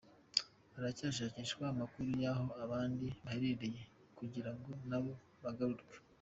[0.73, 3.81] Haracyashakishwa amakuru yahoo abandi baherereye
[4.17, 5.93] kugira ngo na bo bagarurwe.